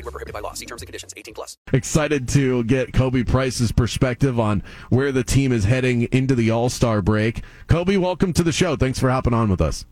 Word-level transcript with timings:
Void 0.00 0.06
were 0.06 0.10
prohibited 0.12 0.34
by 0.34 0.40
law. 0.40 0.54
See 0.54 0.66
terms 0.66 0.82
and 0.82 0.86
conditions. 0.86 1.12
18 1.16 1.34
plus. 1.34 1.58
Excited 1.72 2.28
to 2.30 2.64
get 2.64 2.92
Khobi 2.92 3.26
Price's 3.26 3.72
perspective 3.72 4.40
on 4.40 4.62
where 4.88 5.12
the 5.12 5.24
team 5.24 5.52
is 5.52 5.64
heading 5.64 6.02
into 6.04 6.34
the 6.34 6.50
All 6.50 6.70
Star 6.70 7.02
break. 7.02 7.42
Khobi, 7.68 7.98
welcome 7.98 8.32
to 8.32 8.42
the 8.42 8.52
show. 8.52 8.76
Thanks 8.76 8.98
for 8.98 9.10
hopping 9.10 9.34
on 9.34 9.50
with 9.50 9.60
us. 9.60 9.84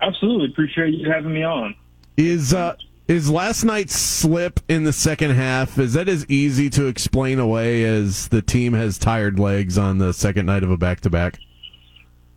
Absolutely. 0.00 0.50
Appreciate 0.50 0.94
you 0.94 1.10
having 1.10 1.32
me 1.32 1.42
on. 1.42 1.74
Is 2.16 2.54
uh 2.54 2.76
is 3.08 3.28
last 3.28 3.64
night's 3.64 3.96
slip 3.96 4.60
in 4.68 4.84
the 4.84 4.92
second 4.92 5.32
half 5.32 5.78
is 5.78 5.92
that 5.92 6.08
as 6.08 6.24
easy 6.30 6.70
to 6.70 6.86
explain 6.86 7.38
away 7.38 7.84
as 7.84 8.28
the 8.28 8.40
team 8.40 8.72
has 8.72 8.96
tired 8.96 9.38
legs 9.38 9.76
on 9.76 9.98
the 9.98 10.12
second 10.12 10.46
night 10.46 10.62
of 10.62 10.70
a 10.70 10.76
back 10.76 11.00
to 11.00 11.10
back? 11.10 11.38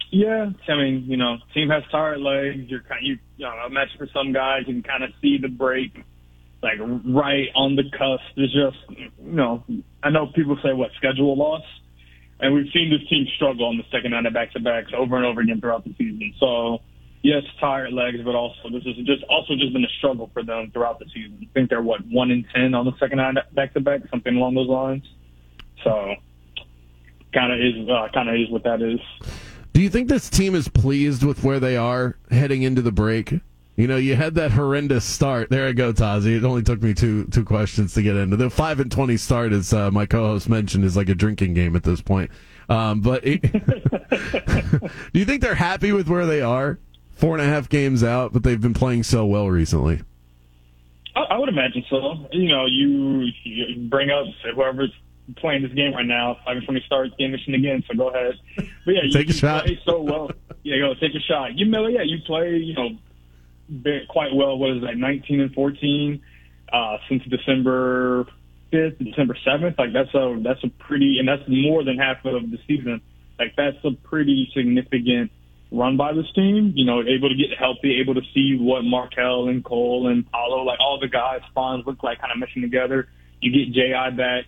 Yeah, 0.10 0.50
I 0.68 0.76
mean, 0.76 1.04
you 1.08 1.18
know, 1.18 1.38
team 1.54 1.70
has 1.70 1.84
tired 1.92 2.20
legs. 2.20 2.70
You're 2.70 2.82
kind, 2.82 3.06
you, 3.06 3.18
you 3.36 3.46
know, 3.46 3.52
a 3.52 3.70
match 3.70 3.90
for 3.98 4.08
some 4.14 4.32
guys 4.32 4.64
you 4.66 4.74
can 4.74 4.84
kind 4.84 5.04
of 5.04 5.12
see 5.22 5.38
the 5.38 5.50
break, 5.50 6.04
like 6.62 6.80
right 6.80 7.50
on 7.56 7.76
the 7.76 7.84
cusp. 7.84 8.24
It's 8.36 8.54
just, 8.54 9.00
you 9.00 9.10
know, 9.20 9.64
I 10.04 10.10
know 10.10 10.28
people 10.28 10.58
say 10.64 10.74
what 10.74 10.92
schedule 10.98 11.38
loss, 11.38 11.64
and 12.40 12.54
we've 12.54 12.72
seen 12.74 12.90
this 12.90 13.08
team 13.10 13.26
struggle 13.36 13.66
on 13.66 13.78
the 13.78 13.84
second 13.92 14.12
night 14.12 14.26
of 14.26 14.34
back 14.34 14.54
to 14.54 14.60
backs 14.60 14.92
over 14.96 15.18
and 15.18 15.26
over 15.26 15.42
again 15.42 15.62
throughout 15.62 15.84
the 15.84 15.94
season. 15.98 16.34
So 16.40 16.80
yes, 17.24 17.44
tired 17.60 17.94
legs, 17.94 18.20
but 18.24 18.36
also 18.36 18.70
this 18.72 18.84
is 18.86 18.96
just 19.06 19.24
also 19.30 19.56
just 19.56 19.74
been 19.74 19.84
a 19.84 19.94
struggle 19.98 20.30
for 20.34 20.44
them 20.44 20.72
throughout 20.72 21.00
the 21.00 21.06
season. 21.14 21.40
I 21.42 21.48
think 21.54 21.70
they're 21.70 21.82
what 21.82 22.02
one 22.10 22.32
in 22.32 22.46
ten 22.54 22.74
on 22.74 22.86
the 22.86 22.94
second 23.00 23.18
night 23.18 23.36
back 23.54 23.74
to 23.74 23.80
back, 23.80 24.02
something 24.10 24.36
along 24.36 24.56
those 24.56 24.70
lines. 24.70 25.04
So 25.84 26.16
kind 27.34 27.52
of 27.54 27.60
is 27.60 27.90
uh, 27.90 28.08
kind 28.14 28.30
of 28.30 28.36
is 28.36 28.50
what 28.50 28.64
that 28.64 28.82
is. 28.82 29.00
Do 29.74 29.82
you 29.82 29.90
think 29.90 30.10
this 30.10 30.30
team 30.30 30.56
is 30.56 30.68
pleased 30.68 31.24
with 31.24 31.44
where 31.44 31.60
they 31.60 31.78
are 31.78 32.18
heading 32.32 32.64
into 32.64 32.82
the 32.82 32.92
break? 32.92 33.42
You 33.78 33.88
know, 33.88 33.98
you 33.98 34.16
had 34.16 34.34
that 34.36 34.52
horrendous 34.52 35.06
start. 35.06 35.52
There 35.52 35.68
I 35.68 35.72
go, 35.72 35.94
Tazi. 35.94 36.36
It 36.36 36.44
only 36.44 36.64
took 36.64 36.82
me 36.82 36.96
two 36.96 37.26
two 37.26 37.46
questions 37.46 37.94
to 37.94 38.02
get 38.02 38.16
into 38.16 38.36
the 38.36 38.50
five 38.50 38.80
and 38.80 38.92
twenty 38.92 39.18
start. 39.18 39.54
As 39.54 39.72
uh, 39.72 39.92
my 39.92 40.08
co-host 40.08 40.50
mentioned, 40.50 40.84
is 40.84 40.98
like 40.98 41.10
a 41.10 41.16
drinking 41.16 41.54
game 41.54 41.76
at 41.76 41.84
this 41.84 42.02
point. 42.02 42.32
Um, 42.70 43.02
but 43.02 43.26
it, 43.26 43.42
do 45.14 45.20
you 45.20 45.26
think 45.26 45.44
they're 45.44 45.54
happy 45.54 45.92
with 45.92 46.10
where 46.10 46.26
they 46.26 46.42
are? 46.42 46.80
Four 47.12 47.38
and 47.38 47.42
a 47.42 47.48
half 47.48 47.70
games 47.70 48.04
out, 48.04 48.34
but 48.34 48.42
they've 48.42 48.60
been 48.60 48.74
playing 48.74 49.04
so 49.04 49.28
well 49.28 49.48
recently. 49.48 50.02
I, 51.16 51.22
I 51.22 51.38
would 51.38 51.50
imagine 51.50 51.86
so. 51.88 52.28
You 52.32 52.50
know, 52.50 52.66
you, 52.66 53.28
you 53.44 53.88
bring 53.90 54.10
up 54.10 54.26
whoever's 54.56 54.92
playing 55.36 55.62
this 55.62 55.74
game 55.74 55.94
right 55.94 56.06
now. 56.06 56.38
Five 56.46 56.58
and 56.58 56.66
twenty 56.66 56.82
starts, 56.88 57.14
game 57.20 57.32
mission 57.32 57.54
again. 57.54 57.84
So 57.88 57.96
go 57.96 58.10
ahead. 58.10 58.40
But 58.56 58.96
yeah, 58.96 59.02
take 59.12 59.28
you, 59.28 59.36
a 59.36 59.38
shot. 59.38 59.66
Play 59.66 59.80
so 59.86 60.02
well. 60.02 60.32
Yeah, 60.64 60.80
go 60.80 60.96
take 60.96 61.14
a 61.14 61.20
shot. 61.20 61.56
You 61.56 61.68
know, 61.68 61.86
yeah, 61.86 62.02
you 62.02 62.18
play. 62.26 62.58
You 62.58 62.74
know, 62.74 62.90
quite 64.10 64.34
well. 64.34 64.58
What 64.58 64.72
is 64.78 64.82
that? 64.84 64.98
Nineteen 64.98 65.42
and 65.42 65.54
fourteen 65.54 66.22
uh, 66.72 66.98
since 67.10 67.24
December 67.24 68.26
fifth, 68.72 69.00
December 69.00 69.38
seventh. 69.46 69.78
Like 69.78 69.94
that's 69.94 70.14
a 70.14 70.40
that's 70.44 70.64
a 70.64 70.70
pretty, 70.70 71.18
and 71.20 71.28
that's 71.28 71.44
more 71.48 71.84
than 71.84 71.98
half 71.98 72.18
of 72.26 72.50
the 72.52 72.58
season. 72.68 73.02
Like 73.40 73.56
that's 73.56 73.78
a 73.84 73.92
pretty 74.08 74.50
significant 74.56 75.32
run 75.72 75.98
by 75.98 76.14
this 76.14 76.32
team. 76.34 76.74
You 76.76 76.86
know, 76.86 77.02
able 77.02 77.30
to 77.30 77.36
get 77.36 77.58
healthy, 77.58 78.00
able 78.02 78.16
to 78.16 78.22
see 78.34 78.58
what 78.60 78.84
Markelle 78.84 79.48
and 79.50 79.64
Cole 79.64 80.08
and 80.08 80.30
Paolo, 80.32 80.64
like 80.64 80.80
all 80.80 81.00
the 81.00 81.08
guys, 81.08 81.42
spawns 81.50 81.86
look 81.86 82.04
like 82.04 82.20
kind 82.20 82.32
of 82.32 82.38
meshing 82.38 82.62
together. 82.62 83.08
You 83.42 83.52
get 83.52 83.74
Ji 83.74 83.94
back. 84.16 84.46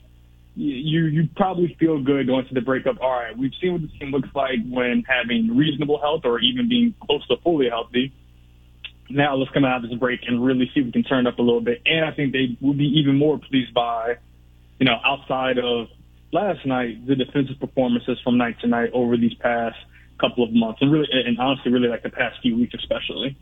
You 0.55 1.05
you 1.05 1.29
probably 1.35 1.75
feel 1.79 2.03
good 2.03 2.27
going 2.27 2.47
to 2.47 2.53
the 2.53 2.61
breakup. 2.61 2.99
All 3.01 3.11
right, 3.11 3.37
we've 3.37 3.53
seen 3.61 3.73
what 3.73 3.81
the 3.81 3.87
team 3.99 4.11
looks 4.11 4.29
like 4.33 4.57
when 4.67 5.03
having 5.07 5.55
reasonable 5.55 5.99
health 6.01 6.21
or 6.25 6.39
even 6.39 6.67
being 6.67 6.95
close 7.05 7.25
to 7.27 7.37
fully 7.43 7.69
healthy. 7.69 8.11
Now 9.09 9.35
let's 9.35 9.51
come 9.51 9.65
out 9.65 9.83
of 9.83 9.89
this 9.89 9.99
break 9.99 10.21
and 10.27 10.43
really 10.43 10.69
see 10.73 10.81
if 10.81 10.85
we 10.85 10.91
can 10.91 11.03
turn 11.03 11.25
it 11.25 11.29
up 11.29 11.39
a 11.39 11.41
little 11.41 11.61
bit. 11.61 11.81
And 11.85 12.05
I 12.05 12.11
think 12.11 12.31
they 12.31 12.57
will 12.61 12.73
be 12.73 12.85
even 12.99 13.17
more 13.17 13.39
pleased 13.39 13.73
by, 13.73 14.17
you 14.79 14.85
know, 14.85 14.99
outside 15.03 15.57
of 15.57 15.87
last 16.31 16.65
night, 16.65 17.05
the 17.07 17.15
defensive 17.15 17.59
performances 17.59 18.19
from 18.23 18.37
night 18.37 18.59
to 18.61 18.67
night 18.67 18.91
over 18.93 19.17
these 19.17 19.33
past 19.35 19.77
couple 20.19 20.43
of 20.43 20.53
months, 20.53 20.81
and 20.81 20.91
really, 20.91 21.07
and 21.11 21.39
honestly, 21.39 21.71
really 21.71 21.87
like 21.87 22.03
the 22.03 22.09
past 22.09 22.39
few 22.41 22.55
weeks, 22.57 22.73
especially. 22.73 23.37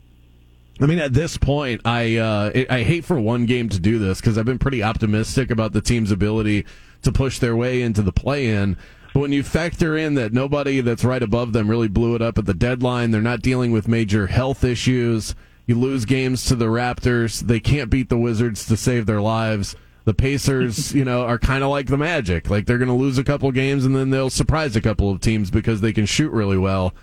I 0.80 0.86
mean, 0.86 1.00
at 1.00 1.14
this 1.14 1.38
point, 1.38 1.82
I 1.86 2.18
uh, 2.18 2.64
I 2.70 2.84
hate 2.84 3.04
for 3.04 3.20
one 3.20 3.46
game 3.46 3.70
to 3.70 3.80
do 3.80 3.98
this 3.98 4.22
because 4.22 4.38
I've 4.38 4.46
been 4.46 4.60
pretty 4.60 4.84
optimistic 4.84 5.50
about 5.50 5.74
the 5.74 5.82
team's 5.82 6.12
ability 6.12 6.66
to 7.02 7.12
push 7.12 7.40
their 7.40 7.56
way 7.56 7.82
into 7.82 8.02
the 8.02 8.12
play-in. 8.12 8.78
But 9.14 9.22
when 9.22 9.32
you 9.32 9.42
factor 9.42 9.98
in 9.98 10.14
that 10.16 10.34
nobody 10.34 10.82
that's 10.82 11.04
right 11.04 11.24
above 11.24 11.54
them 11.54 11.68
really 11.68 11.88
blew 11.88 12.14
it 12.14 12.22
up 12.22 12.38
at 12.38 12.46
the 12.46 12.54
deadline, 12.54 13.10
they're 13.10 13.22
not 13.22 13.42
dealing 13.42 13.72
with 13.72 13.88
major 13.88 14.28
health 14.28 14.64
issues. 14.64 15.34
You 15.68 15.76
lose 15.76 16.06
games 16.06 16.46
to 16.46 16.56
the 16.56 16.66
Raptors. 16.66 17.42
They 17.42 17.60
can't 17.60 17.90
beat 17.90 18.10
the 18.10 18.18
Wizards 18.18 18.66
to 18.68 18.78
save 18.78 19.06
their 19.06 19.22
lives. 19.22 19.76
The 20.06 20.14
Pacers, 20.14 20.96
you 20.96 21.04
know, 21.04 21.24
are 21.24 21.38
kind 21.38 21.64
of 21.64 21.70
like 21.70 21.88
the 21.88 21.98
Magic. 21.98 22.50
Like 22.50 22.66
they're 22.66 22.78
going 22.78 22.88
to 22.88 22.94
lose 22.94 23.18
a 23.18 23.24
couple 23.24 23.52
games 23.52 23.86
and 23.86 23.96
then 23.96 24.10
they'll 24.10 24.30
surprise 24.30 24.76
a 24.78 24.82
couple 24.82 25.12
of 25.12 25.20
teams 25.20 25.52
because 25.52 25.82
they 25.82 25.92
can 25.94 26.06
shoot 26.06 26.32
really 26.32 26.58
well. 26.58 26.94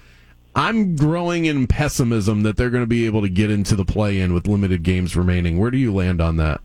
I'm 0.57 0.97
growing 0.97 1.45
in 1.45 1.67
pessimism 1.67 2.43
that 2.43 2.57
they're 2.57 2.71
going 2.71 2.83
to 2.83 2.89
be 2.89 3.07
able 3.07 3.23
to 3.23 3.29
get 3.29 3.51
into 3.51 3.77
the 3.77 3.85
play-in 3.85 4.33
with 4.33 4.47
limited 4.47 4.83
games 4.83 5.17
remaining. 5.17 5.59
Where 5.59 5.71
do 5.71 5.79
you 5.79 5.93
land 5.93 6.21
on 6.21 6.37
that? 6.37 6.61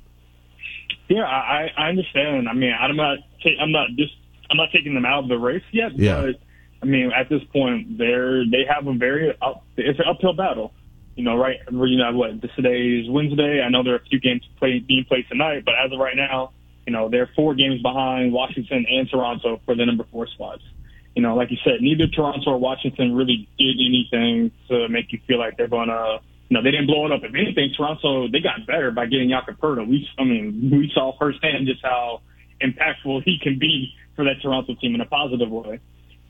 Yeah, 1.10 1.24
I, 1.24 1.72
I 1.76 1.90
understand. 1.90 2.48
I 2.48 2.54
mean, 2.54 2.74
I'm 2.80 2.96
not, 2.96 3.18
I'm 3.60 3.72
not 3.72 3.90
just, 3.98 4.14
I'm 4.50 4.58
not 4.58 4.70
taking 4.72 4.94
them 4.94 5.06
out 5.06 5.24
of 5.24 5.30
the 5.30 5.40
race 5.40 5.64
yet. 5.72 5.98
Yeah. 5.98 6.22
But 6.22 6.36
I 6.82 6.86
mean, 6.86 7.12
at 7.12 7.30
this 7.30 7.44
point, 7.52 7.98
they're 7.98 8.46
they 8.46 8.64
have 8.70 8.88
a 8.88 8.94
very 8.94 9.36
up, 9.42 9.66
it's 9.76 10.00
an 10.00 10.06
uphill 10.08 10.34
battle. 10.34 10.72
You 11.20 11.26
know, 11.26 11.36
right? 11.36 11.58
You 11.70 11.98
know 11.98 12.14
what? 12.14 12.42
Today 12.56 13.04
is 13.04 13.10
Wednesday. 13.10 13.62
I 13.62 13.68
know 13.68 13.84
there 13.84 13.92
are 13.92 13.98
a 13.98 14.06
few 14.06 14.22
games 14.22 14.42
play, 14.58 14.80
being 14.80 15.04
played 15.04 15.26
tonight, 15.28 15.66
but 15.66 15.74
as 15.76 15.92
of 15.92 16.00
right 16.00 16.16
now, 16.16 16.54
you 16.88 16.94
know, 16.94 17.10
they're 17.10 17.30
four 17.36 17.56
games 17.56 17.82
behind 17.82 18.32
Washington 18.32 18.86
and 18.90 19.10
Toronto 19.10 19.60
for 19.66 19.76
the 19.76 19.86
number 19.86 20.06
four 20.14 20.28
spots. 20.28 20.62
You 21.18 21.22
know, 21.22 21.36
like 21.36 21.52
you 21.52 21.58
said, 21.62 21.82
neither 21.82 22.08
Toronto 22.08 22.52
or 22.52 22.58
Washington 22.58 23.16
really 23.16 23.50
did 23.60 23.76
anything 23.76 24.52
to 24.70 24.88
make 24.88 25.12
you 25.12 25.20
feel 25.28 25.40
like 25.40 25.58
they're 25.58 25.68
gonna 25.68 26.20
you 26.48 26.56
know, 26.56 26.64
they 26.64 26.72
didn't 26.72 26.88
blow 26.88 27.06
it 27.06 27.12
up. 27.12 27.20
If 27.22 27.36
anything, 27.36 27.74
Toronto 27.76 28.30
they 28.30 28.40
got 28.40 28.66
better 28.66 28.90
by 28.90 29.06
getting 29.08 29.28
Jakob 29.28 29.58
We, 29.62 30.08
I 30.18 30.24
mean, 30.24 30.70
we 30.72 30.90
saw 30.94 31.18
firsthand 31.20 31.68
just 31.68 31.84
how 31.84 32.22
impactful 32.64 33.24
he 33.26 33.40
can 33.44 33.60
be 33.60 33.94
for 34.16 34.24
that 34.24 34.42
Toronto 34.42 34.74
team 34.80 34.96
in 34.96 35.02
a 35.02 35.06
positive 35.06 35.50
way. 35.50 35.82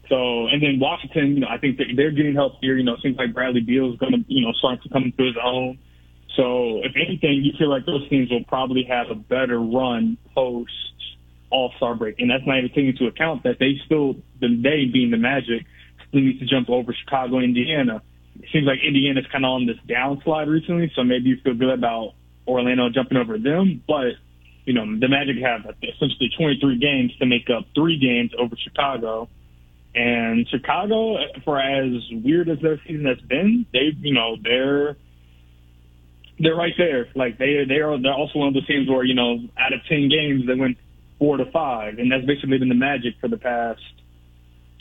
So, 0.09 0.47
and 0.47 0.61
then 0.61 0.79
Washington, 0.79 1.35
you 1.35 1.39
know, 1.41 1.47
I 1.47 1.57
think 1.57 1.79
they're 1.95 2.11
getting 2.11 2.33
healthier. 2.33 2.75
You 2.75 2.83
know, 2.83 2.93
it 2.93 3.01
seems 3.01 3.17
like 3.17 3.33
Bradley 3.33 3.61
Beal 3.61 3.93
is 3.93 3.99
going 3.99 4.13
to, 4.13 4.25
you 4.27 4.45
know, 4.45 4.53
start 4.53 4.81
to 4.83 4.89
come 4.89 5.03
into 5.03 5.23
his 5.23 5.35
own. 5.41 5.77
So, 6.35 6.81
if 6.83 6.93
anything, 6.95 7.43
you 7.43 7.53
feel 7.57 7.69
like 7.69 7.85
those 7.85 8.07
teams 8.09 8.29
will 8.31 8.43
probably 8.45 8.83
have 8.89 9.09
a 9.11 9.15
better 9.15 9.59
run 9.59 10.17
post 10.33 10.71
All 11.51 11.71
Star 11.77 11.95
break, 11.95 12.19
and 12.19 12.29
that's 12.29 12.45
not 12.45 12.57
even 12.57 12.69
taking 12.69 12.89
into 12.89 13.05
account 13.05 13.43
that 13.43 13.57
they 13.59 13.79
still, 13.85 14.15
the 14.41 14.47
they 14.47 14.85
being 14.91 15.11
the 15.11 15.17
Magic, 15.17 15.65
still 16.07 16.21
need 16.21 16.39
to 16.39 16.45
jump 16.45 16.69
over 16.69 16.93
Chicago, 16.93 17.39
Indiana 17.39 18.01
it 18.41 18.49
seems 18.53 18.65
like 18.65 18.79
Indiana's 18.85 19.25
kind 19.31 19.43
of 19.43 19.49
on 19.49 19.65
this 19.65 19.77
downslide 19.87 20.47
recently, 20.47 20.91
so 20.95 21.03
maybe 21.03 21.29
you 21.29 21.37
feel 21.43 21.55
good 21.55 21.77
about 21.77 22.13
Orlando 22.47 22.89
jumping 22.89 23.17
over 23.17 23.37
them. 23.37 23.83
But 23.87 24.15
you 24.65 24.73
know, 24.73 24.85
the 24.85 25.07
Magic 25.07 25.37
have 25.43 25.61
essentially 25.81 26.29
23 26.37 26.79
games 26.79 27.11
to 27.19 27.25
make 27.25 27.49
up 27.49 27.65
three 27.75 27.97
games 27.97 28.31
over 28.37 28.55
Chicago. 28.55 29.27
And 29.95 30.47
Chicago, 30.49 31.17
for 31.43 31.59
as 31.59 32.01
weird 32.11 32.49
as 32.49 32.59
their 32.61 32.79
season 32.87 33.05
has 33.05 33.19
been, 33.27 33.65
they, 33.73 33.91
you 33.99 34.13
know, 34.13 34.35
they're 34.41 34.97
they're 36.39 36.55
right 36.55 36.73
there. 36.77 37.07
Like 37.15 37.37
they 37.37 37.65
they 37.67 37.75
are 37.75 37.99
they're 38.01 38.13
also 38.13 38.39
one 38.39 38.49
of 38.49 38.53
the 38.53 38.61
teams 38.61 38.87
where 38.87 39.03
you 39.03 39.15
know 39.15 39.39
out 39.57 39.73
of 39.73 39.81
10 39.89 40.09
games 40.09 40.47
they 40.47 40.55
went 40.55 40.77
four 41.17 41.37
to 41.37 41.51
five, 41.51 41.97
and 41.97 42.11
that's 42.11 42.25
basically 42.25 42.57
been 42.59 42.69
the 42.69 42.75
Magic 42.75 43.15
for 43.19 43.27
the 43.27 43.37
past 43.37 43.81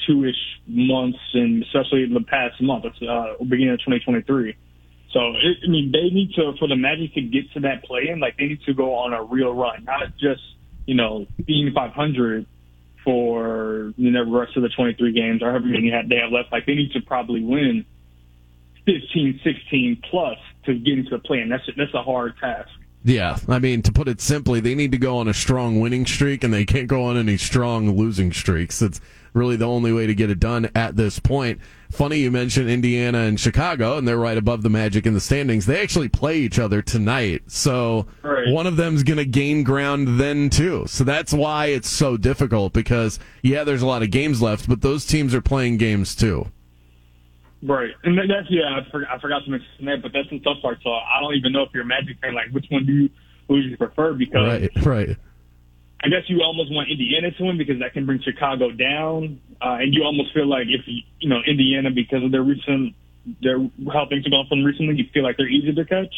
two-ish 0.07 0.61
months, 0.67 1.19
and 1.35 1.63
especially 1.65 2.07
the 2.07 2.25
past 2.27 2.61
month, 2.63 2.85
It's 2.85 2.97
uh, 3.03 3.43
beginning 3.45 3.75
of 3.75 3.81
2023. 3.81 4.57
So, 5.13 5.21
it, 5.21 5.59
I 5.65 5.69
mean, 5.69 5.93
they 5.93 6.15
need 6.15 6.33
to, 6.37 6.53
for 6.59 6.69
the 6.69 6.77
Magic 6.77 7.15
to 7.15 7.21
get 7.21 7.51
to 7.53 7.61
that 7.61 7.85
play-in, 7.85 8.21
like, 8.21 8.37
they 8.37 8.47
need 8.47 8.63
to 8.67 8.75
go 8.75 8.95
on 8.95 9.13
a 9.13 9.23
real 9.23 9.53
run, 9.53 9.85
not 9.85 10.17
just, 10.19 10.43
you 10.87 10.95
know, 10.95 11.27
being 11.47 11.73
500 11.75 12.47
for 13.09 13.95
you 13.97 14.11
know, 14.11 14.23
the 14.23 14.31
rest 14.31 14.55
of 14.55 14.63
the 14.63 14.69
23 14.69 15.13
games 15.13 15.43
or 15.43 15.49
however 15.49 15.65
many 15.65 15.91
they 16.11 16.17
have 16.17 16.31
left. 16.31 16.53
Like, 16.53 16.67
they 16.67 16.75
need 16.75 16.93
to 16.93 17.01
probably 17.01 17.43
win 17.43 17.87
15, 18.85 19.41
16 19.43 20.03
plus 20.11 20.37
to 20.67 20.75
get 20.75 20.99
into 20.99 21.11
the 21.13 21.19
play-in. 21.19 21.49
That's, 21.49 21.65
that's 21.75 21.95
a 21.95 22.03
hard 22.03 22.35
task. 22.39 22.69
Yeah, 23.05 23.39
I 23.49 23.59
mean, 23.59 23.83
to 23.83 23.93
put 23.93 24.09
it 24.09 24.21
simply, 24.21 24.61
they 24.61 24.75
need 24.75 24.93
to 24.93 24.99
go 24.99 25.19
on 25.19 25.29
a 25.29 25.35
strong 25.35 25.81
winning 25.81 26.05
streak, 26.05 26.45
and 26.45 26.53
they 26.53 26.65
can't 26.65 26.89
go 26.89 27.05
on 27.05 27.17
any 27.17 27.37
strong 27.37 27.97
losing 27.97 28.33
streaks. 28.33 28.83
It's 28.83 29.01
really 29.35 29.57
the 29.57 29.67
only 29.69 29.93
way 29.93 30.07
to 30.07 30.15
get 30.15 30.31
it 30.31 30.41
done 30.41 30.69
at 30.75 30.97
this 30.97 31.19
point. 31.19 31.61
Funny 31.91 32.19
you 32.19 32.31
mentioned 32.31 32.69
Indiana 32.69 33.19
and 33.21 33.39
Chicago, 33.39 33.97
and 33.97 34.07
they're 34.07 34.19
right 34.19 34.37
above 34.37 34.63
the 34.63 34.69
Magic 34.69 35.07
in 35.07 35.15
the 35.15 35.21
standings. 35.21 35.65
They 35.65 35.81
actually 35.81 36.09
play 36.09 36.39
each 36.39 36.59
other 36.59 36.83
tonight, 36.83 37.43
so 37.47 38.07
Right. 38.23 38.49
one 38.53 38.67
of 38.67 38.77
them's 38.77 39.05
going 39.05 39.19
to 39.19 39.25
gain 39.25 39.63
ground 39.63 40.19
then 40.21 40.51
too. 40.51 40.85
So 40.89 41.05
that's 41.05 41.33
why 41.33 41.67
it's 41.67 41.89
so 41.89 42.17
difficult 42.17 42.73
because 42.73 43.19
yeah, 43.43 43.65
there's 43.65 43.83
a 43.83 43.87
lot 43.87 44.03
of 44.03 44.11
games 44.11 44.43
left, 44.43 44.69
but 44.69 44.81
those 44.83 45.07
teams 45.07 45.35
are 45.35 45.41
playing 45.41 45.77
games 45.77 46.15
too. 46.17 46.47
Right, 47.63 47.91
and 48.05 48.17
that's 48.17 48.49
yeah. 48.51 48.79
I, 48.79 48.91
for, 48.91 49.05
I 49.09 49.19
forgot 49.19 49.45
to 49.45 49.51
mention 49.51 49.87
that, 49.87 50.03
but 50.03 50.13
that's 50.13 50.31
the 50.31 50.39
tough 50.41 50.63
part. 50.63 50.79
So 50.83 50.91
I 50.91 51.21
don't 51.21 51.35
even 51.35 51.53
know 51.53 51.63
if 51.63 51.71
you're 51.75 51.83
a 51.83 51.87
Magic 51.87 52.19
fan. 52.21 52.35
Like, 52.35 52.51
which 52.53 52.67
one 52.71 52.87
do 52.87 52.93
you 52.93 53.11
would 53.49 53.65
you 53.65 53.77
prefer? 53.77 54.13
Because 54.13 54.47
Right, 54.47 54.71
right. 54.87 55.17
I 56.05 56.09
guess 56.09 56.23
you 56.29 56.43
almost 56.43 56.71
want 56.71 56.89
Indiana 56.89 57.33
to 57.33 57.43
win 57.43 57.59
because 57.59 57.81
that 57.81 57.93
can 57.93 58.07
bring 58.07 58.23
Chicago 58.23 58.71
down, 58.71 59.41
uh, 59.61 59.83
and 59.83 59.93
you 59.93 60.05
almost 60.05 60.33
feel 60.33 60.47
like 60.47 60.69
if 60.69 60.87
you, 60.87 61.03
you 61.19 61.29
know 61.29 61.41
Indiana 61.45 61.91
because 61.91 62.23
of 62.23 62.31
their 62.31 62.45
recent 62.45 62.95
their 63.43 63.59
how 63.93 64.07
things 64.09 64.25
have 64.25 64.31
gone 64.31 64.47
from 64.49 64.63
recently, 64.63 64.95
you 64.95 65.05
feel 65.13 65.25
like 65.25 65.37
they're 65.37 65.49
easy 65.49 65.75
to 65.75 65.85
catch. 65.85 66.15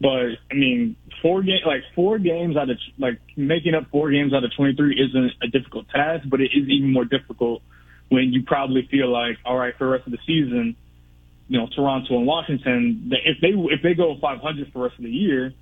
But 0.00 0.36
I 0.50 0.54
mean, 0.54 0.96
four 1.22 1.42
game 1.42 1.60
like 1.66 1.82
four 1.94 2.18
games 2.18 2.56
out 2.56 2.68
of 2.68 2.76
like 2.98 3.18
making 3.36 3.74
up 3.74 3.90
four 3.90 4.10
games 4.10 4.34
out 4.34 4.44
of 4.44 4.54
twenty 4.54 4.76
three 4.76 5.00
isn't 5.00 5.32
a 5.42 5.48
difficult 5.48 5.88
task, 5.88 6.28
but 6.28 6.40
it 6.40 6.50
is 6.54 6.68
even 6.68 6.92
more 6.92 7.06
difficult 7.06 7.62
when 8.08 8.32
you 8.32 8.42
probably 8.44 8.86
feel 8.90 9.10
like, 9.10 9.36
all 9.44 9.56
right, 9.56 9.74
for 9.76 9.84
the 9.84 9.90
rest 9.90 10.06
of 10.06 10.12
the 10.12 10.18
season, 10.26 10.76
you 11.48 11.58
know, 11.58 11.68
Toronto 11.74 12.16
and 12.16 12.26
Washington, 12.26 13.10
if 13.24 13.40
they 13.40 13.48
if 13.72 13.82
they 13.82 13.94
go 13.94 14.16
500 14.20 14.72
for 14.72 14.78
the 14.78 14.84
rest 14.84 14.98
of 14.98 15.04
the 15.04 15.10
year, 15.10 15.52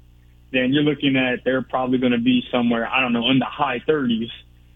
then 0.53 0.73
you're 0.73 0.83
looking 0.83 1.17
at 1.17 1.45
they're 1.45 1.63
probably 1.63 1.99
going 1.99 2.13
to 2.13 2.19
be 2.19 2.43
somewhere 2.51 2.87
I 2.87 3.01
don't 3.01 3.13
know 3.13 3.31
in 3.31 3.39
the 3.39 3.47
high 3.47 3.81
30s, 3.89 4.31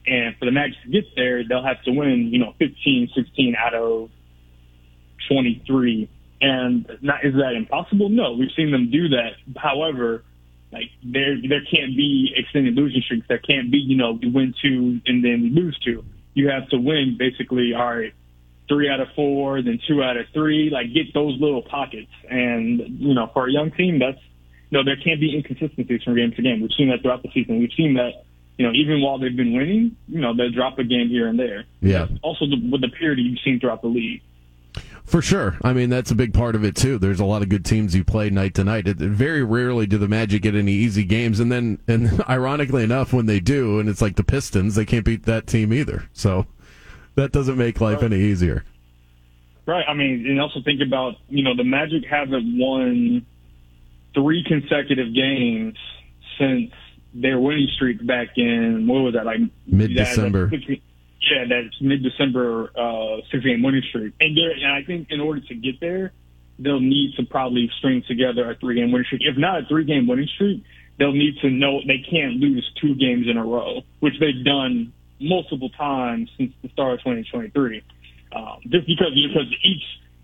and 0.06 0.36
for 0.38 0.44
the 0.44 0.52
Magic 0.52 0.76
to 0.84 0.90
get 0.90 1.04
there, 1.16 1.42
they'll 1.46 1.64
have 1.64 1.82
to 1.84 1.90
win 1.90 2.30
you 2.32 2.38
know 2.38 2.54
15, 2.58 3.10
16 3.14 3.56
out 3.56 3.74
of 3.74 4.10
23. 5.28 6.08
And 6.42 6.86
not 7.02 7.24
is 7.24 7.34
that 7.34 7.54
impossible? 7.56 8.08
No, 8.08 8.32
we've 8.32 8.50
seen 8.56 8.70
them 8.70 8.90
do 8.90 9.08
that. 9.10 9.32
However, 9.56 10.24
like 10.72 10.90
there 11.04 11.36
there 11.48 11.62
can't 11.70 11.96
be 11.96 12.32
extended 12.36 12.74
losing 12.74 13.02
streaks. 13.02 13.26
There 13.28 13.38
can't 13.38 13.70
be 13.70 13.78
you 13.78 13.96
know 13.96 14.12
we 14.12 14.30
win 14.30 14.54
two 14.62 15.00
and 15.06 15.24
then 15.24 15.42
we 15.42 15.50
lose 15.50 15.78
two. 15.84 16.04
You 16.34 16.48
have 16.48 16.68
to 16.70 16.78
win 16.78 17.16
basically. 17.18 17.74
All 17.74 17.96
right, 17.96 18.14
three 18.68 18.88
out 18.88 19.00
of 19.00 19.08
four, 19.14 19.60
then 19.60 19.80
two 19.86 20.02
out 20.02 20.16
of 20.16 20.26
three. 20.32 20.70
Like 20.70 20.94
get 20.94 21.12
those 21.12 21.38
little 21.40 21.62
pockets. 21.62 22.10
And 22.28 22.80
you 23.00 23.14
know 23.14 23.30
for 23.32 23.48
a 23.48 23.52
young 23.52 23.72
team, 23.72 23.98
that's 23.98 24.20
you 24.70 24.78
know 24.78 24.84
there 24.84 24.96
can't 24.96 25.20
be 25.20 25.36
inconsistencies 25.36 26.02
from 26.02 26.14
game 26.14 26.32
to 26.32 26.42
game. 26.42 26.60
We've 26.60 26.70
seen 26.76 26.88
that 26.90 27.02
throughout 27.02 27.22
the 27.22 27.30
season. 27.34 27.58
We've 27.58 27.72
seen 27.76 27.94
that 27.94 28.24
you 28.56 28.66
know 28.66 28.72
even 28.72 29.02
while 29.02 29.18
they've 29.18 29.36
been 29.36 29.52
winning, 29.52 29.96
you 30.08 30.20
know 30.20 30.34
they'll 30.34 30.52
drop 30.52 30.78
a 30.78 30.84
game 30.84 31.08
here 31.08 31.26
and 31.26 31.38
there. 31.38 31.64
Yeah. 31.80 32.06
Also 32.22 32.46
the, 32.46 32.56
with 32.70 32.80
the 32.80 32.88
purity 32.88 33.22
you've 33.22 33.40
seen 33.44 33.60
throughout 33.60 33.82
the 33.82 33.88
league. 33.88 34.22
For 35.10 35.20
sure. 35.20 35.58
I 35.64 35.72
mean, 35.72 35.90
that's 35.90 36.12
a 36.12 36.14
big 36.14 36.32
part 36.32 36.54
of 36.54 36.62
it, 36.64 36.76
too. 36.76 36.96
There's 36.96 37.18
a 37.18 37.24
lot 37.24 37.42
of 37.42 37.48
good 37.48 37.64
teams 37.64 37.96
you 37.96 38.04
play 38.04 38.30
night 38.30 38.54
to 38.54 38.62
night. 38.62 38.86
It, 38.86 38.98
very 38.98 39.42
rarely 39.42 39.84
do 39.84 39.98
the 39.98 40.06
Magic 40.06 40.42
get 40.42 40.54
any 40.54 40.70
easy 40.70 41.02
games. 41.02 41.40
And 41.40 41.50
then, 41.50 41.80
and 41.88 42.22
ironically 42.28 42.84
enough, 42.84 43.12
when 43.12 43.26
they 43.26 43.40
do, 43.40 43.80
and 43.80 43.88
it's 43.88 44.00
like 44.00 44.14
the 44.14 44.22
Pistons, 44.22 44.76
they 44.76 44.84
can't 44.84 45.04
beat 45.04 45.24
that 45.24 45.48
team 45.48 45.72
either. 45.72 46.08
So 46.12 46.46
that 47.16 47.32
doesn't 47.32 47.58
make 47.58 47.80
life 47.80 48.04
any 48.04 48.20
easier. 48.20 48.64
Right. 49.66 49.84
I 49.88 49.94
mean, 49.94 50.26
and 50.28 50.40
also 50.40 50.60
think 50.64 50.80
about, 50.80 51.14
you 51.28 51.42
know, 51.42 51.56
the 51.56 51.64
Magic 51.64 52.04
haven't 52.08 52.56
won 52.56 53.26
three 54.14 54.44
consecutive 54.46 55.12
games 55.12 55.76
since 56.38 56.70
their 57.14 57.40
winning 57.40 57.66
streak 57.74 58.06
back 58.06 58.28
in, 58.36 58.86
what 58.86 59.00
was 59.00 59.14
that, 59.14 59.26
like? 59.26 59.40
Mid-December. 59.66 60.50
that- 60.50 60.66
that- 60.68 60.78
Yeah, 61.30 61.44
that's 61.48 61.80
mid-December 61.80 62.72
uh, 62.76 63.22
six-game 63.30 63.62
winning 63.62 63.82
streak. 63.88 64.14
And, 64.20 64.36
and 64.36 64.72
I 64.72 64.82
think 64.84 65.08
in 65.10 65.20
order 65.20 65.40
to 65.40 65.54
get 65.54 65.80
there, 65.80 66.12
they'll 66.58 66.80
need 66.80 67.14
to 67.16 67.24
probably 67.24 67.70
string 67.78 68.02
together 68.06 68.50
a 68.50 68.56
three-game 68.56 68.90
winning 68.90 69.06
streak. 69.06 69.22
If 69.24 69.38
not 69.38 69.62
a 69.62 69.66
three-game 69.66 70.06
winning 70.08 70.28
streak, 70.34 70.64
they'll 70.98 71.12
need 71.12 71.38
to 71.42 71.50
know 71.50 71.80
they 71.86 72.04
can't 72.10 72.36
lose 72.36 72.68
two 72.80 72.94
games 72.94 73.26
in 73.28 73.36
a 73.36 73.44
row, 73.44 73.82
which 74.00 74.14
they've 74.20 74.44
done 74.44 74.92
multiple 75.20 75.70
times 75.70 76.30
since 76.36 76.52
the 76.62 76.68
start 76.70 76.94
of 76.94 76.98
2023. 77.00 77.82
Um, 78.34 78.60
just 78.68 78.86
because 78.86 79.12
because 79.14 79.48
each 79.64 79.82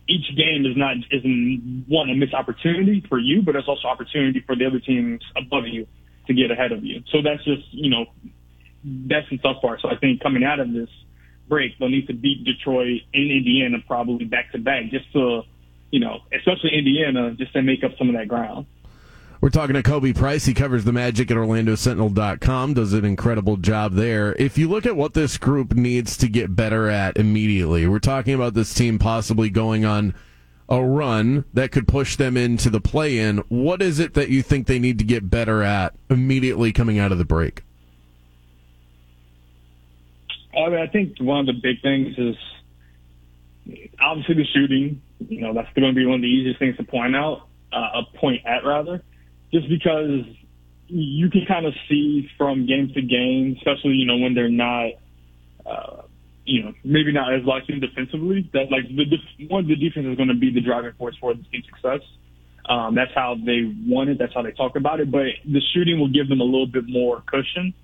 each 0.08 0.36
game 0.36 0.64
is 0.64 0.76
not 0.76 0.96
isn't 1.10 1.84
one 1.88 2.10
a 2.10 2.14
missed 2.14 2.34
opportunity 2.34 3.04
for 3.08 3.18
you, 3.18 3.42
but 3.42 3.56
it's 3.56 3.66
also 3.68 3.88
opportunity 3.88 4.42
for 4.46 4.54
the 4.54 4.66
other 4.66 4.78
teams 4.78 5.22
above 5.36 5.66
you 5.66 5.86
to 6.26 6.34
get 6.34 6.50
ahead 6.50 6.72
of 6.72 6.84
you. 6.84 7.02
So 7.10 7.18
that's 7.22 7.42
just 7.44 7.66
you 7.72 7.90
know 7.90 8.06
that's 8.86 9.28
the 9.30 9.38
tough 9.38 9.60
part. 9.60 9.80
So 9.80 9.88
I 9.88 9.96
think 9.96 10.22
coming 10.22 10.44
out 10.44 10.60
of 10.60 10.72
this 10.72 10.88
break, 11.48 11.78
they'll 11.78 11.88
need 11.88 12.06
to 12.06 12.14
beat 12.14 12.44
Detroit 12.44 13.02
and 13.12 13.30
Indiana 13.30 13.78
probably 13.86 14.24
back 14.24 14.52
to 14.52 14.58
back 14.58 14.90
just 14.90 15.12
to 15.12 15.42
you 15.90 16.00
know 16.00 16.20
especially 16.32 16.70
Indiana 16.76 17.32
just 17.32 17.52
to 17.52 17.62
make 17.62 17.84
up 17.84 17.92
some 17.98 18.08
of 18.08 18.14
that 18.14 18.28
ground. 18.28 18.66
We're 19.40 19.50
talking 19.50 19.74
to 19.74 19.82
Khobi 19.82 20.16
Price. 20.16 20.46
He 20.46 20.54
covers 20.54 20.84
the 20.84 20.92
Magic 20.92 21.30
at 21.30 21.36
OrlandoSentinel.com, 21.36 22.74
does 22.74 22.94
an 22.94 23.04
incredible 23.04 23.58
job 23.58 23.92
there. 23.92 24.34
If 24.38 24.56
you 24.56 24.66
look 24.66 24.86
at 24.86 24.96
what 24.96 25.12
this 25.12 25.36
group 25.36 25.74
needs 25.74 26.16
to 26.18 26.28
get 26.28 26.56
better 26.56 26.88
at 26.88 27.18
immediately, 27.18 27.86
we're 27.86 27.98
talking 27.98 28.32
about 28.32 28.54
this 28.54 28.72
team 28.72 28.98
possibly 28.98 29.50
going 29.50 29.84
on 29.84 30.14
a 30.68 30.82
run 30.82 31.44
that 31.52 31.70
could 31.70 31.86
push 31.86 32.16
them 32.16 32.36
into 32.36 32.70
the 32.70 32.80
play 32.80 33.18
in. 33.18 33.38
What 33.48 33.82
is 33.82 33.98
it 33.98 34.14
that 34.14 34.30
you 34.30 34.42
think 34.42 34.66
they 34.66 34.78
need 34.78 34.98
to 34.98 35.04
get 35.04 35.30
better 35.30 35.62
at 35.62 35.94
immediately 36.08 36.72
coming 36.72 36.98
out 36.98 37.12
of 37.12 37.18
the 37.18 37.24
break? 37.24 37.62
I 40.56 40.68
mean, 40.70 40.80
I 40.80 40.86
think 40.86 41.18
one 41.20 41.40
of 41.40 41.46
the 41.46 41.52
big 41.52 41.82
things 41.82 42.16
is 42.16 42.36
obviously 44.00 44.36
the 44.36 44.46
shooting. 44.54 45.02
You 45.18 45.42
know, 45.42 45.54
that's 45.54 45.72
going 45.74 45.88
to 45.88 45.94
be 45.94 46.06
one 46.06 46.16
of 46.16 46.20
the 46.22 46.28
easiest 46.28 46.58
things 46.58 46.76
to 46.76 46.84
point 46.84 47.14
out, 47.14 47.48
uh, 47.72 48.00
a 48.00 48.18
point 48.18 48.44
at 48.46 48.64
rather, 48.64 49.02
just 49.52 49.68
because 49.68 50.24
you 50.88 51.30
can 51.30 51.44
kind 51.46 51.66
of 51.66 51.74
see 51.88 52.28
from 52.38 52.66
game 52.66 52.90
to 52.94 53.02
game, 53.02 53.56
especially 53.58 53.92
you 53.92 54.06
know 54.06 54.16
when 54.16 54.34
they're 54.34 54.48
not, 54.48 54.92
uh, 55.66 56.02
you 56.44 56.62
know, 56.62 56.72
maybe 56.84 57.12
not 57.12 57.34
as 57.34 57.44
locked 57.44 57.68
in 57.68 57.80
defensively. 57.80 58.48
That 58.52 58.70
like 58.70 58.88
the 58.88 59.04
def- 59.04 59.50
one 59.50 59.66
the 59.66 59.76
defense 59.76 60.06
is 60.06 60.16
going 60.16 60.28
to 60.28 60.34
be 60.34 60.52
the 60.52 60.60
driving 60.60 60.92
force 60.92 61.16
for 61.20 61.34
the 61.34 61.42
team's 61.44 61.66
success. 61.66 62.00
Um, 62.68 62.94
that's 62.94 63.12
how 63.14 63.36
they 63.44 63.72
want 63.86 64.10
it. 64.10 64.18
That's 64.18 64.34
how 64.34 64.42
they 64.42 64.52
talk 64.52 64.74
about 64.76 65.00
it. 65.00 65.10
But 65.10 65.26
the 65.44 65.60
shooting 65.72 66.00
will 66.00 66.10
give 66.10 66.28
them 66.28 66.40
a 66.40 66.44
little 66.44 66.66
bit 66.66 66.88
more 66.88 67.22
cushion 67.26 67.74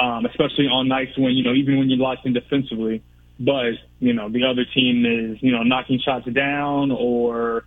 um, 0.00 0.24
especially 0.24 0.66
on 0.66 0.88
nights 0.88 1.12
when, 1.18 1.32
you 1.32 1.44
know, 1.44 1.52
even 1.52 1.78
when 1.78 1.90
you're 1.90 1.98
locked 1.98 2.24
in 2.24 2.32
defensively, 2.32 3.02
but, 3.38 3.72
you 3.98 4.12
know, 4.14 4.30
the 4.30 4.44
other 4.44 4.64
team 4.64 5.04
is, 5.04 5.42
you 5.42 5.52
know, 5.52 5.62
knocking 5.62 6.00
shots 6.02 6.26
down 6.26 6.90
or, 6.90 7.64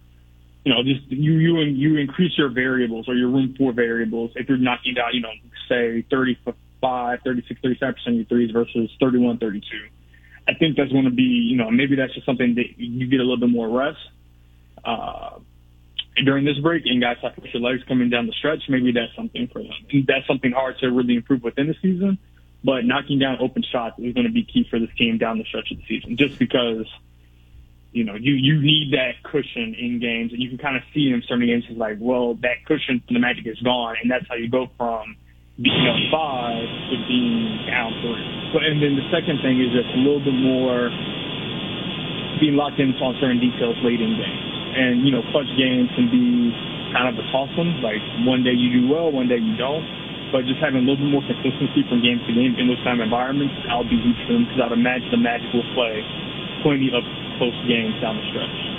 you 0.66 0.74
know, 0.74 0.82
just 0.84 1.10
you, 1.12 1.34
you, 1.34 1.60
you 1.60 1.98
increase 1.98 2.32
your 2.38 2.50
variables 2.50 3.08
or 3.08 3.16
your 3.16 3.30
room 3.30 3.54
for 3.58 3.72
variables 3.72 4.32
if 4.36 4.50
you're 4.50 4.58
knocking 4.58 4.96
down, 4.96 5.10
you 5.14 5.22
know, 5.22 5.32
say 5.70 6.06
35, 6.10 7.20
36, 7.24 7.62
37% 7.62 8.08
of 8.08 8.14
your 8.14 8.26
threes 8.26 8.52
versus 8.52 8.90
31, 9.00 9.38
32. 9.38 9.66
I 10.48 10.54
think 10.56 10.76
that's 10.76 10.92
going 10.92 11.06
to 11.06 11.12
be, 11.12 11.24
you 11.24 11.56
know, 11.56 11.70
maybe 11.70 11.96
that's 11.96 12.14
just 12.14 12.26
something 12.26 12.56
that 12.56 12.78
you 12.78 13.08
get 13.08 13.20
a 13.20 13.24
little 13.24 13.38
bit 13.38 13.50
more 13.50 13.70
rest. 13.70 14.00
Uh, 14.84 15.40
during 16.24 16.46
this 16.46 16.58
break 16.60 16.84
and 16.86 17.02
guys 17.02 17.18
have 17.22 17.34
your 17.44 17.62
legs 17.62 17.82
coming 17.88 18.10
down 18.10 18.28
the 18.28 18.34
stretch, 18.34 18.62
maybe 18.70 18.92
that's 18.92 19.16
something 19.16 19.48
for 19.52 19.62
them. 19.64 20.06
That's 20.08 20.28
something 20.28 20.52
hard 20.52 20.78
to 20.80 20.88
really 20.92 21.16
improve 21.16 21.44
within 21.44 21.68
the 21.68 21.76
season. 21.82 22.18
But 22.64 22.86
knocking 22.86 23.20
down 23.20 23.38
open 23.42 23.64
shots 23.64 24.00
is 24.00 24.14
going 24.14 24.28
to 24.28 24.32
be 24.32 24.46
key 24.46 24.66
for 24.70 24.80
this 24.80 24.90
team 24.98 25.18
down 25.18 25.38
the 25.38 25.44
stretch 25.44 25.72
of 25.72 25.78
the 25.78 25.84
season, 25.88 26.16
just 26.16 26.40
because, 26.40 26.88
you 27.92 28.06
know, 28.06 28.16
you, 28.16 28.34
you 28.34 28.62
need 28.62 28.94
that 28.94 29.22
cushion 29.24 29.76
in 29.76 30.00
games 30.00 30.32
and 30.32 30.42
you 30.42 30.50
can 30.50 30.58
kind 30.58 30.78
of 30.78 30.84
see 30.94 31.10
in 31.12 31.22
certain 31.28 31.46
games 31.46 31.66
it's 31.68 31.78
like, 31.78 31.98
well, 32.00 32.36
that 32.36 32.64
cushion 32.66 33.04
from 33.06 33.16
the 33.16 33.20
Magic 33.20 33.46
is 33.48 33.60
gone. 33.60 33.96
And 34.02 34.10
that's 34.10 34.28
how 34.30 34.36
you 34.36 34.50
go 34.50 34.70
from 34.78 35.18
being 35.60 35.88
up 35.90 35.98
five 36.12 36.64
to 36.64 36.96
being 37.08 37.68
down 37.68 37.92
three. 38.02 38.26
So, 38.54 38.64
and 38.64 38.82
then 38.82 38.96
the 38.96 39.10
second 39.12 39.42
thing 39.44 39.60
is 39.60 39.74
just 39.76 39.90
a 39.94 40.00
little 40.00 40.24
bit 40.24 40.34
more 40.34 40.90
being 42.40 42.56
locked 42.56 42.80
in 42.80 42.94
on 43.02 43.18
certain 43.20 43.40
details 43.40 43.76
late 43.84 44.00
in 44.00 44.16
games. 44.16 44.53
And, 44.74 45.06
you 45.06 45.12
know, 45.12 45.22
clutch 45.32 45.50
games 45.58 45.90
can 45.96 46.10
be 46.10 46.50
kind 46.94 47.10
of 47.10 47.18
a 47.18 47.26
toss-em. 47.32 47.82
Like, 47.82 48.02
one 48.26 48.44
day 48.44 48.54
you 48.54 48.82
do 48.82 48.90
well, 48.90 49.12
one 49.12 49.28
day 49.28 49.38
you 49.38 49.56
don't. 49.58 49.86
But 50.34 50.50
just 50.50 50.58
having 50.58 50.82
a 50.82 50.86
little 50.86 50.98
bit 50.98 51.14
more 51.14 51.26
consistency 51.30 51.86
from 51.86 52.02
game 52.02 52.18
to 52.26 52.32
game 52.34 52.58
in 52.58 52.66
those 52.66 52.82
kind 52.82 52.98
of 52.98 53.06
environments, 53.06 53.54
I'll 53.70 53.86
be 53.86 54.02
huge 54.02 54.18
for 54.26 54.34
them 54.34 54.50
because 54.50 54.66
I'd 54.66 54.74
imagine 54.74 55.14
the 55.14 55.22
Magic 55.22 55.46
will 55.54 55.68
play 55.78 56.02
plenty 56.66 56.90
of 56.90 57.06
close 57.38 57.54
games 57.70 57.94
down 58.02 58.18
the 58.18 58.26
stretch. 58.34 58.74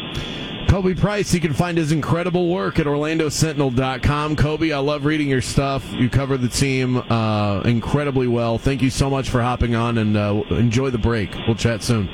Khobi 0.74 0.98
Price, 0.98 1.32
you 1.32 1.40
can 1.40 1.52
find 1.52 1.78
his 1.78 1.92
incredible 1.92 2.48
work 2.48 2.80
at 2.80 2.86
OrlandoSentinel.com. 2.86 4.34
Khobi, 4.34 4.74
I 4.74 4.78
love 4.78 5.04
reading 5.04 5.28
your 5.28 5.42
stuff. 5.42 5.88
You 5.92 6.10
cover 6.10 6.36
the 6.36 6.48
team 6.48 6.96
uh, 6.96 7.60
incredibly 7.60 8.26
well. 8.26 8.58
Thank 8.58 8.82
you 8.82 8.90
so 8.90 9.08
much 9.08 9.30
for 9.30 9.40
hopping 9.40 9.76
on 9.76 9.98
and 9.98 10.16
uh, 10.16 10.42
enjoy 10.50 10.90
the 10.90 10.98
break. 10.98 11.30
We'll 11.46 11.54
chat 11.54 11.84
soon. 11.84 12.08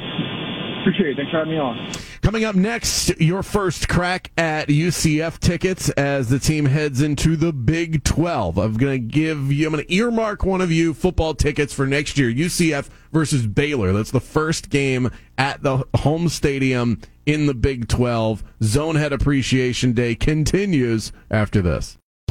Appreciate 0.90 1.12
it. 1.12 1.16
Thanks 1.18 1.30
for 1.30 1.38
having 1.38 1.52
me 1.52 1.58
on. 1.60 1.92
Coming 2.20 2.44
up 2.44 2.56
next, 2.56 3.20
your 3.20 3.44
first 3.44 3.88
crack 3.88 4.32
at 4.36 4.66
UCF 4.66 5.38
tickets 5.38 5.88
as 5.90 6.28
the 6.28 6.40
team 6.40 6.64
heads 6.64 7.00
into 7.00 7.36
the 7.36 7.52
Big 7.52 8.02
12. 8.02 8.58
I'm 8.58 8.74
going 8.76 8.94
to 8.94 8.98
give 8.98 9.52
you, 9.52 9.68
I'm 9.68 9.72
going 9.72 9.84
to 9.84 9.94
earmark 9.94 10.44
one 10.44 10.60
of 10.60 10.72
you 10.72 10.92
football 10.92 11.34
tickets 11.34 11.72
for 11.72 11.86
next 11.86 12.18
year. 12.18 12.28
UCF 12.28 12.88
versus 13.12 13.46
Baylor. 13.46 13.92
That's 13.92 14.10
the 14.10 14.20
first 14.20 14.68
game 14.68 15.12
at 15.38 15.62
the 15.62 15.84
home 15.94 16.28
stadium 16.28 17.00
in 17.24 17.46
the 17.46 17.54
Big 17.54 17.86
12. 17.86 18.42
Zonehead 18.60 19.12
Appreciation 19.12 19.92
Day 19.92 20.16
continues 20.16 21.12
after 21.30 21.62
this. 21.62 21.99